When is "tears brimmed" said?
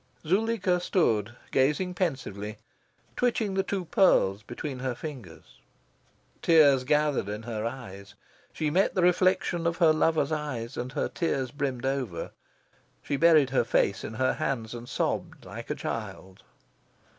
11.07-11.85